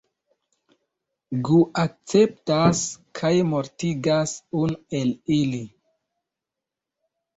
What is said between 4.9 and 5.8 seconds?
el ili.